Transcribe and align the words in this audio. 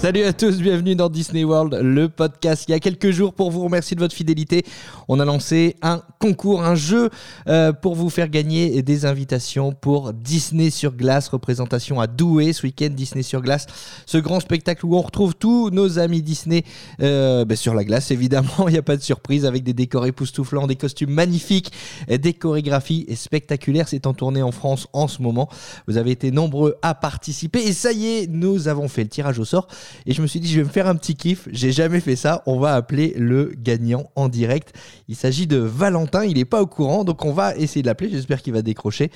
Salut 0.00 0.22
à 0.22 0.32
tous, 0.32 0.58
bienvenue 0.58 0.94
dans 0.94 1.08
Disney 1.08 1.42
World, 1.42 1.74
le 1.82 2.08
podcast. 2.08 2.66
Il 2.68 2.70
y 2.70 2.74
a 2.74 2.78
quelques 2.78 3.10
jours, 3.10 3.34
pour 3.34 3.50
vous 3.50 3.64
remercier 3.64 3.96
de 3.96 4.00
votre 4.00 4.14
fidélité, 4.14 4.64
on 5.08 5.18
a 5.18 5.24
lancé 5.24 5.74
un 5.82 6.02
concours, 6.20 6.62
un 6.62 6.76
jeu 6.76 7.10
euh, 7.48 7.72
pour 7.72 7.96
vous 7.96 8.08
faire 8.08 8.28
gagner 8.28 8.80
des 8.82 9.06
invitations 9.06 9.72
pour 9.72 10.12
Disney 10.12 10.70
sur 10.70 10.94
glace, 10.94 11.26
représentation 11.26 12.00
à 12.00 12.06
Douai 12.06 12.52
ce 12.52 12.62
week-end, 12.62 12.90
Disney 12.90 13.24
sur 13.24 13.42
glace, 13.42 13.66
ce 14.06 14.18
grand 14.18 14.38
spectacle 14.38 14.86
où 14.86 14.94
on 14.94 15.02
retrouve 15.02 15.34
tous 15.34 15.70
nos 15.70 15.98
amis 15.98 16.22
Disney 16.22 16.62
euh, 17.02 17.44
ben, 17.44 17.56
sur 17.56 17.74
la 17.74 17.82
glace, 17.82 18.12
évidemment, 18.12 18.48
il 18.68 18.74
n'y 18.74 18.78
a 18.78 18.82
pas 18.82 18.96
de 18.96 19.02
surprise, 19.02 19.44
avec 19.44 19.64
des 19.64 19.74
décors 19.74 20.06
époustouflants, 20.06 20.68
des 20.68 20.76
costumes 20.76 21.10
magnifiques, 21.10 21.72
des 22.08 22.34
chorégraphies 22.34 23.04
spectaculaires. 23.16 23.88
C'est 23.88 24.06
en 24.06 24.14
tournée 24.14 24.42
en 24.42 24.52
France 24.52 24.86
en 24.92 25.08
ce 25.08 25.22
moment. 25.22 25.48
Vous 25.88 25.96
avez 25.96 26.12
été 26.12 26.30
nombreux 26.30 26.76
à 26.82 26.94
participer 26.94 27.64
et 27.64 27.72
ça 27.72 27.90
y 27.90 28.06
est, 28.06 28.26
nous 28.30 28.68
avons 28.68 28.86
fait 28.86 29.02
le 29.02 29.08
tirage 29.08 29.40
au 29.40 29.44
sort. 29.44 29.66
Et 30.06 30.12
je 30.12 30.22
me 30.22 30.26
suis 30.26 30.40
dit, 30.40 30.48
je 30.48 30.58
vais 30.60 30.64
me 30.64 30.70
faire 30.72 30.86
un 30.86 30.94
petit 30.96 31.14
kiff. 31.16 31.48
J'ai 31.50 31.72
jamais 31.72 32.00
fait 32.00 32.16
ça. 32.16 32.42
On 32.46 32.58
va 32.58 32.74
appeler 32.74 33.14
le 33.16 33.52
gagnant 33.56 34.10
en 34.16 34.28
direct. 34.28 34.74
Il 35.08 35.16
s'agit 35.16 35.46
de 35.46 35.58
Valentin. 35.58 36.24
Il 36.24 36.36
n'est 36.36 36.44
pas 36.44 36.62
au 36.62 36.66
courant, 36.66 37.04
donc 37.04 37.24
on 37.24 37.32
va 37.32 37.56
essayer 37.56 37.82
de 37.82 37.86
l'appeler. 37.86 38.10
J'espère 38.10 38.42
qu'il 38.42 38.52
va 38.52 38.62
décrocher 38.62 39.10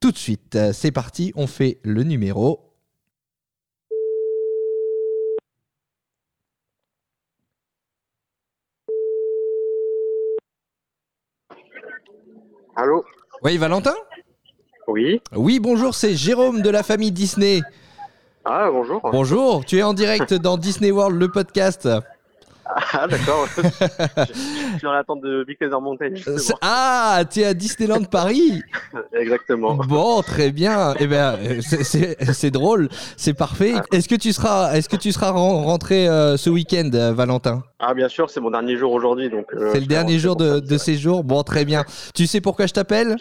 tout 0.00 0.12
de 0.12 0.18
suite. 0.18 0.56
Euh, 0.56 0.72
C'est 0.72 0.92
parti. 0.92 1.32
On 1.36 1.46
fait 1.46 1.78
le 1.82 2.02
numéro. 2.02 2.60
Allô? 12.76 13.04
Oui, 13.42 13.56
Valentin? 13.58 13.94
Oui. 14.86 15.20
Oui, 15.34 15.60
bonjour. 15.60 15.94
C'est 15.94 16.14
Jérôme 16.14 16.62
de 16.62 16.70
la 16.70 16.82
famille 16.82 17.12
Disney. 17.12 17.60
Ah, 18.44 18.68
bonjour. 18.72 19.00
Bonjour. 19.12 19.64
Tu 19.64 19.78
es 19.78 19.82
en 19.82 19.92
direct 19.92 20.32
dans 20.34 20.56
Disney 20.56 20.90
World, 20.90 21.18
le 21.20 21.28
podcast. 21.28 21.88
Ah, 22.92 23.06
d'accord. 23.08 23.46
je 23.56 23.62
suis 24.32 24.80
dans 24.84 24.92
l'attente 24.92 25.20
de 25.22 25.42
Big 25.44 25.56
Laser 25.60 25.80
Mountain. 25.80 26.06
Euh, 26.12 26.16
justement. 26.36 26.58
Ah, 26.62 27.22
tu 27.30 27.40
es 27.40 27.44
à 27.44 27.52
Disneyland 27.52 28.04
Paris. 28.04 28.62
Exactement. 29.12 29.74
Bon, 29.74 30.22
très 30.22 30.52
bien. 30.52 30.94
Eh 31.00 31.06
ben, 31.08 31.36
euh, 31.42 31.60
c'est- 31.60 32.50
drôle, 32.50 32.88
c'est 33.16 33.34
parfait. 33.34 33.74
Est-ce 33.92 34.08
que 34.08 34.14
tu 34.14 34.32
seras, 34.32 34.72
est-ce 34.74 34.88
que 34.88 34.96
tu 34.96 35.10
seras 35.10 35.32
ren- 35.32 35.62
rentré 35.64 36.08
euh, 36.08 36.36
ce 36.36 36.48
week-end, 36.48 36.90
euh, 36.94 37.12
Valentin? 37.12 37.62
Ah, 37.80 37.92
bien 37.92 38.08
sûr, 38.08 38.30
c'est 38.30 38.40
mon 38.40 38.50
dernier 38.52 38.76
jour 38.76 38.92
aujourd'hui. 38.92 39.28
donc. 39.30 39.46
euh, 39.52 39.70
C'est 39.72 39.80
le 39.80 39.86
dernier 39.86 40.18
jour 40.20 40.36
de, 40.36 40.60
de 40.60 40.78
séjour. 40.78 41.24
Bon, 41.24 41.42
très 41.42 41.64
bien. 41.64 41.84
Tu 42.14 42.26
sais 42.28 42.40
pourquoi 42.40 42.66
je 42.66 42.72
t'appelle? 42.72 43.16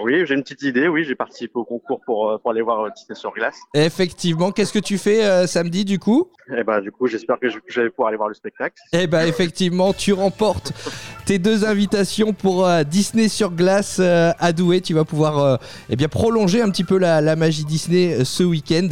Oui, 0.00 0.26
j'ai 0.26 0.34
une 0.34 0.42
petite 0.42 0.62
idée. 0.62 0.88
Oui, 0.88 1.04
j'ai 1.04 1.14
participé 1.14 1.52
au 1.54 1.64
concours 1.64 2.00
pour, 2.04 2.30
euh, 2.30 2.38
pour 2.38 2.50
aller 2.50 2.62
voir 2.62 2.80
euh, 2.80 2.90
Disney 2.96 3.14
sur 3.14 3.32
glace. 3.32 3.56
Effectivement. 3.74 4.50
Qu'est-ce 4.50 4.72
que 4.72 4.78
tu 4.78 4.98
fais 4.98 5.24
euh, 5.24 5.46
samedi 5.46 5.84
du 5.84 5.98
coup? 5.98 6.30
Et 6.56 6.62
bah, 6.62 6.80
du 6.80 6.92
coup, 6.92 7.06
j'espère 7.06 7.38
que 7.40 7.48
je, 7.48 7.56
que 7.56 7.64
je 7.68 7.80
vais 7.80 7.90
pouvoir 7.90 8.08
aller 8.08 8.18
voir 8.18 8.28
le 8.28 8.34
spectacle. 8.34 8.76
Eh 8.92 9.06
ben, 9.06 9.26
effectivement, 9.26 9.94
tu 9.94 10.12
remportes 10.12 10.72
tes 11.24 11.38
deux 11.38 11.64
invitations 11.64 12.34
pour 12.34 12.66
euh, 12.66 12.84
Disney 12.84 13.28
sur 13.28 13.50
glace 13.50 13.96
euh, 13.98 14.32
à 14.38 14.52
Douai. 14.52 14.82
Tu 14.82 14.92
vas 14.92 15.04
pouvoir, 15.04 15.58
eh 15.88 15.96
bien, 15.96 16.08
prolonger 16.08 16.60
un 16.60 16.68
petit 16.70 16.84
peu 16.84 16.98
la, 16.98 17.22
la 17.22 17.34
magie 17.34 17.64
Disney 17.64 18.24
ce 18.24 18.42
week-end, 18.42 18.88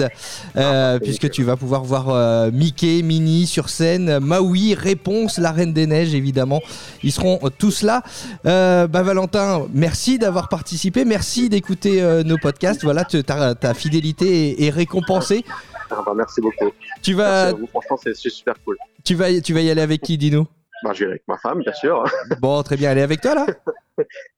euh, 0.56 0.98
puisque 0.98 1.30
tu 1.30 1.42
vas 1.42 1.56
pouvoir 1.56 1.84
voir 1.84 2.50
Mickey, 2.52 3.02
Minnie 3.02 3.46
sur 3.46 3.68
scène, 3.68 4.18
Maui, 4.18 4.74
Réponse, 4.74 5.38
la 5.38 5.52
Reine 5.52 5.72
des 5.72 5.86
Neiges, 5.86 6.14
évidemment. 6.14 6.60
Ils 7.02 7.12
seront 7.12 7.38
tous 7.58 7.82
là. 7.82 8.02
Bah, 8.44 9.02
Valentin, 9.02 9.66
merci 9.74 10.18
d'avoir 10.18 10.48
participé, 10.48 10.91
merci 11.04 11.48
d'écouter 11.48 12.02
euh, 12.02 12.22
nos 12.22 12.38
podcasts. 12.38 12.82
Voilà, 12.84 13.04
ta, 13.04 13.54
ta 13.54 13.74
fidélité 13.74 14.50
est, 14.50 14.66
est 14.66 14.70
récompensée. 14.70 15.44
Ah, 15.90 16.02
bah, 16.04 16.12
merci 16.16 16.40
beaucoup. 16.40 16.70
Tu 17.02 17.14
Merci 17.14 17.14
vas, 17.14 17.42
à 17.48 17.52
vous. 17.52 17.66
Franchement, 17.66 17.98
c'est 18.02 18.14
super 18.14 18.54
cool. 18.64 18.76
tu 19.04 19.14
vas, 19.14 19.40
tu 19.40 19.52
vas 19.52 19.60
y 19.60 19.70
aller 19.70 19.82
avec 19.82 20.00
qui, 20.02 20.16
dis-nous 20.16 20.46
Bah, 20.84 20.92
je 20.94 21.04
vais 21.04 21.10
avec 21.10 21.22
ma 21.28 21.36
femme, 21.38 21.60
bien 21.60 21.72
sûr. 21.72 22.04
Bon, 22.40 22.62
très 22.62 22.76
bien. 22.76 22.92
Elle 22.92 22.98
est 22.98 23.02
avec 23.02 23.20
toi 23.20 23.34
là? 23.34 23.46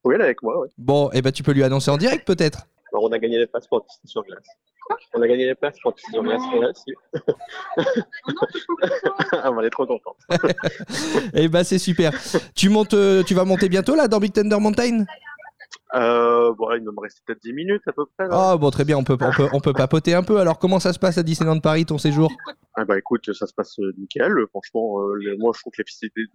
Oui, 0.05 0.15
elle 0.15 0.21
est 0.21 0.25
avec 0.25 0.43
moi. 0.43 0.61
Ouais. 0.61 0.69
Bon, 0.79 1.11
et 1.13 1.23
ben 1.23 1.31
tu 1.31 1.43
peux 1.43 1.53
lui 1.53 1.63
annoncer 1.63 1.91
en 1.91 1.97
direct 1.97 2.27
peut-être. 2.27 2.67
Bah, 2.93 2.99
on 3.03 3.13
a 3.13 3.19
gagné 3.19 3.39
les 3.39 3.47
places 3.47 3.67
pour 3.67 3.87
sur 4.05 4.23
glace. 4.25 4.45
On 5.15 5.23
a 5.23 5.29
gagné 5.29 5.47
les 5.47 5.55
places 5.55 5.77
pour 5.83 5.95
Disney 5.95 6.13
sur 6.13 6.23
glace. 6.23 6.43
Merci. 6.61 6.93
ah, 9.33 9.51
est 9.65 9.71
trop 9.71 9.87
contente. 9.87 10.17
Et 11.35 11.49
ben 11.49 11.65
c'est 11.65 11.79
super. 11.79 12.13
tu 12.55 12.69
montes, 12.69 12.95
euh, 12.95 13.23
tu 13.23 13.35
vas 13.35 13.45
monter 13.45 13.69
bientôt 13.69 13.95
là 13.95 14.09
dans 14.09 14.19
Big 14.19 14.33
Thunder 14.33 14.59
Mountain? 14.61 15.05
Euh, 15.94 16.53
bon, 16.55 16.69
là, 16.69 16.77
il 16.77 16.82
me 16.82 16.91
reste 17.00 17.21
peut-être 17.25 17.43
10 17.43 17.53
minutes 17.53 17.82
à 17.87 17.93
peu 17.93 18.05
près. 18.19 18.27
Ah 18.31 18.56
bon, 18.56 18.71
très 18.71 18.84
bien. 18.84 18.97
On 18.99 19.05
peut, 19.05 19.16
on 19.21 19.31
peut, 19.31 19.49
on 19.53 19.60
peut 19.60 19.72
papoter 19.72 20.15
un 20.15 20.22
peu. 20.22 20.38
Alors 20.38 20.59
comment 20.59 20.81
ça 20.81 20.93
se 20.93 20.99
passe 20.99 21.19
à 21.19 21.22
Disneyland 21.22 21.60
Paris 21.60 21.87
ton 21.87 21.99
séjour? 21.99 22.32
Ah 22.77 22.84
bah 22.84 22.99
écoute, 22.99 23.32
ça 23.32 23.47
se 23.47 23.55
passe 23.55 23.78
euh, 23.78 23.93
nickel. 23.99 24.34
Franchement, 24.50 25.00
euh, 25.03 25.15
les- 25.21 25.37
moi 25.37 25.53
je 25.55 25.60
trouve 25.60 25.72
que 25.72 25.82
les 25.82 25.84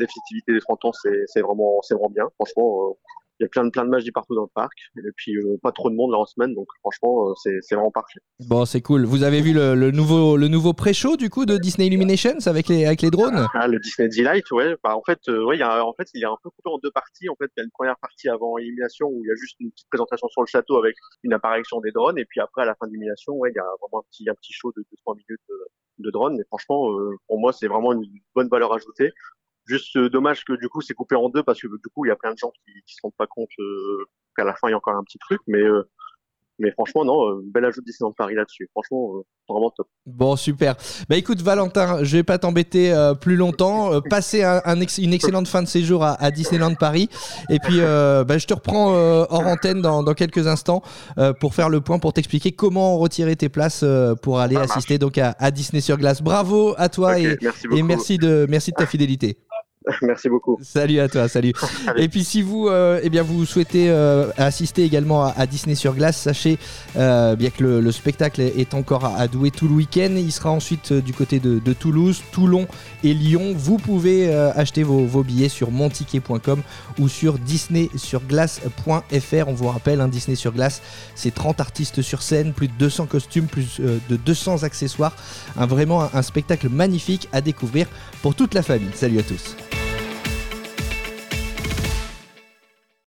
festivités, 0.07 0.53
des 0.53 0.59
30 0.61 0.85
ans, 0.85 0.93
c'est 0.93 1.23
c'est 1.27 1.41
vraiment, 1.41 1.79
c'est 1.81 1.93
vraiment 1.95 2.09
bien. 2.09 2.25
Franchement, 2.35 2.91
euh, 2.91 2.93
il 3.39 3.43
y 3.43 3.45
a 3.45 3.49
plein 3.49 3.63
de 3.63 3.69
plein 3.69 3.85
de 3.85 3.89
magie 3.89 4.11
partout 4.11 4.35
dans 4.35 4.43
le 4.43 4.53
parc. 4.53 4.77
Et 4.97 5.11
puis 5.15 5.35
euh, 5.35 5.57
pas 5.61 5.71
trop 5.71 5.89
de 5.89 5.95
monde 5.95 6.11
là 6.11 6.17
en 6.17 6.25
semaine, 6.25 6.53
donc 6.53 6.67
franchement, 6.79 7.29
euh, 7.29 7.33
c'est 7.41 7.57
c'est 7.61 7.75
vraiment 7.75 7.91
parfait. 7.91 8.19
Bon, 8.47 8.65
c'est 8.65 8.81
cool. 8.81 9.05
Vous 9.05 9.23
avez 9.23 9.41
vu 9.41 9.53
le, 9.53 9.75
le 9.75 9.91
nouveau, 9.91 10.37
le 10.37 10.47
nouveau 10.47 10.73
pré-show 10.73 11.15
du 11.17 11.29
coup 11.29 11.45
de 11.45 11.57
Disney 11.57 11.87
Illuminations 11.87 12.37
avec 12.45 12.67
les, 12.67 12.85
avec 12.85 13.01
les 13.01 13.11
drones? 13.11 13.47
Ah, 13.53 13.67
le 13.67 13.79
Disney 13.79 14.09
Delight, 14.09 14.49
ouais. 14.51 14.75
Bah 14.83 14.95
en 14.95 15.03
fait, 15.03 15.19
euh, 15.29 15.43
ouais, 15.45 15.55
il 15.55 15.59
y 15.59 15.63
a 15.63 15.85
en 15.85 15.93
fait, 15.93 16.09
il 16.13 16.21
y 16.21 16.25
a 16.25 16.29
un 16.29 16.37
peu 16.43 16.49
coupé 16.49 16.69
en 16.69 16.77
deux 16.79 16.91
parties. 16.91 17.29
En 17.29 17.35
fait, 17.35 17.49
il 17.55 17.59
y 17.59 17.61
a 17.61 17.63
une 17.63 17.71
première 17.71 17.97
partie 17.97 18.29
avant 18.29 18.57
élimination 18.57 19.07
où 19.07 19.23
il 19.23 19.27
y 19.27 19.31
a 19.31 19.35
juste 19.35 19.55
une 19.59 19.71
petite 19.71 19.89
présentation 19.89 20.27
sur 20.29 20.41
le 20.41 20.47
château 20.47 20.77
avec 20.77 20.95
une 21.23 21.33
apparition 21.33 21.79
des 21.81 21.91
drones. 21.91 22.17
Et 22.17 22.25
puis 22.25 22.39
après, 22.39 22.63
à 22.63 22.65
la 22.65 22.75
fin 22.75 22.87
de 22.87 22.91
l'élimination, 22.91 23.33
ouais, 23.35 23.51
il 23.51 23.55
y 23.55 23.59
a 23.59 23.65
vraiment 23.81 24.03
un 24.03 24.07
petit 24.11 24.29
un 24.29 24.35
petit 24.35 24.53
show 24.53 24.71
de 24.75 24.81
2-3 25.07 25.15
minutes 25.15 25.41
de, 25.49 25.55
de 25.99 26.11
drones. 26.11 26.35
Mais 26.37 26.43
franchement, 26.45 26.91
euh, 26.91 27.15
pour 27.27 27.39
moi, 27.39 27.53
c'est 27.53 27.67
vraiment 27.67 27.93
une 27.93 28.05
bonne 28.35 28.49
valeur 28.49 28.73
ajoutée. 28.73 29.11
Juste 29.69 29.95
euh, 29.95 30.09
dommage 30.09 30.43
que 30.43 30.53
du 30.59 30.67
coup 30.67 30.81
c'est 30.81 30.95
coupé 30.95 31.15
en 31.15 31.29
deux 31.29 31.43
parce 31.43 31.61
que 31.61 31.67
du 31.67 31.89
coup 31.93 32.05
il 32.05 32.09
y 32.09 32.11
a 32.11 32.15
plein 32.15 32.33
de 32.33 32.37
gens 32.37 32.51
qui, 32.65 32.73
qui 32.87 32.95
se 32.95 32.99
rendent 33.03 33.13
pas 33.17 33.27
compte 33.27 33.49
euh, 33.59 34.03
qu'à 34.35 34.43
la 34.43 34.53
fin 34.55 34.67
il 34.67 34.71
y 34.71 34.73
a 34.73 34.77
encore 34.77 34.95
un 34.95 35.03
petit 35.03 35.19
truc 35.19 35.39
mais 35.47 35.59
euh, 35.61 35.83
mais 36.61 36.71
franchement 36.71 37.05
non 37.05 37.29
euh, 37.29 37.41
bel 37.53 37.63
ajout 37.65 37.79
de 37.81 37.85
Disneyland 37.85 38.13
Paris 38.17 38.35
là-dessus 38.35 38.67
franchement 38.73 39.17
euh, 39.17 39.21
vraiment 39.47 39.69
top 39.69 39.87
Bon, 40.05 40.35
super. 40.35 40.75
Bah 41.07 41.17
écoute, 41.17 41.39
Valentin, 41.43 42.03
je 42.03 42.17
vais 42.17 42.23
pas 42.23 42.39
t'embêter 42.39 42.91
euh, 42.91 43.13
plus 43.13 43.35
longtemps. 43.35 43.93
Euh, 43.93 43.99
passez 44.09 44.43
un, 44.43 44.59
un 44.65 44.81
ex- 44.81 44.97
une 44.97 45.13
excellente 45.13 45.47
fin 45.47 45.61
de 45.61 45.67
séjour 45.67 46.03
à, 46.03 46.13
à 46.19 46.31
Disneyland 46.31 46.73
Paris. 46.73 47.09
Et 47.51 47.59
puis, 47.59 47.75
euh, 47.79 48.23
bah, 48.23 48.39
je 48.39 48.47
te 48.47 48.55
reprends 48.55 48.95
euh, 48.95 49.25
hors 49.29 49.45
antenne 49.45 49.81
dans, 49.83 50.01
dans 50.01 50.15
quelques 50.15 50.47
instants 50.47 50.81
euh, 51.19 51.31
pour 51.33 51.53
faire 51.53 51.69
le 51.69 51.81
point, 51.81 51.99
pour 51.99 52.13
t'expliquer 52.13 52.53
comment 52.53 52.97
retirer 52.97 53.35
tes 53.35 53.49
places 53.49 53.81
euh, 53.83 54.15
pour 54.15 54.39
aller 54.39 54.55
Ça 54.55 54.61
marche. 54.61 54.71
assister 54.71 54.97
donc 54.97 55.19
à, 55.19 55.35
à 55.37 55.51
Disney 55.51 55.81
sur 55.81 55.97
glace. 55.97 56.23
Bravo 56.23 56.73
à 56.77 56.89
toi 56.89 57.19
et, 57.19 57.37
merci 57.39 57.67
et 57.71 57.83
merci 57.83 58.17
de, 58.17 58.47
merci 58.49 58.71
de 58.71 58.75
ta 58.77 58.87
fidélité. 58.87 59.37
merci 60.01 60.29
beaucoup 60.29 60.57
Salut 60.61 60.99
à 60.99 61.07
toi, 61.07 61.27
salut. 61.29 61.53
Et 61.95 62.07
puis 62.09 62.23
si 62.23 62.41
vous, 62.41 62.67
euh, 62.67 62.99
eh 63.01 63.09
bien, 63.09 63.23
vous 63.23 63.45
souhaitez 63.45 63.89
euh, 63.89 64.27
assister 64.37 64.83
également 64.83 65.23
à, 65.23 65.33
à 65.37 65.45
Disney 65.47 65.75
sur 65.75 65.93
glace, 65.95 66.17
sachez 66.17 66.57
euh, 66.97 67.35
bien 67.35 67.49
que 67.49 67.63
le, 67.63 67.81
le 67.81 67.91
spectacle 67.91 68.41
est 68.41 68.73
encore 68.73 69.05
à, 69.05 69.15
à 69.17 69.27
Douai 69.27 69.51
tout 69.51 69.67
le 69.67 69.73
week-end. 69.75 70.13
Il 70.17 70.31
sera 70.31 70.51
ensuite 70.51 70.91
du 70.93 71.13
côté 71.13 71.39
de, 71.39 71.59
de 71.59 71.73
Toulouse, 71.73 72.21
Toulon 72.31 72.67
et 73.03 73.13
Lyon. 73.13 73.53
Vous 73.55 73.77
pouvez 73.77 74.33
acheter 74.33 74.83
vos, 74.83 75.05
vos 75.05 75.23
billets 75.23 75.49
sur 75.49 75.71
monticket.com 75.71 76.61
ou 76.99 77.07
sur 77.07 77.37
disneysurglace.fr. 77.39 79.47
On 79.47 79.53
vous 79.53 79.67
rappelle, 79.67 80.01
hein, 80.01 80.07
Disney 80.09 80.35
sur 80.35 80.51
glace, 80.51 80.81
c'est 81.15 81.33
30 81.33 81.59
artistes 81.61 82.01
sur 82.01 82.21
scène, 82.21 82.51
plus 82.53 82.67
de 82.67 82.73
200 82.77 83.05
costumes, 83.05 83.47
plus 83.47 83.79
de 83.79 84.15
200 84.17 84.63
accessoires. 84.63 85.15
Un, 85.57 85.65
vraiment 85.65 86.03
un- 86.03 86.09
un 86.13 86.21
spectacle 86.21 86.67
magnifique 86.69 87.29
à 87.31 87.39
découvrir 87.41 87.87
pour 88.21 88.35
toute 88.35 88.53
la 88.53 88.61
famille. 88.61 88.89
Salut 88.93 89.19
à 89.19 89.23
tous. 89.23 89.55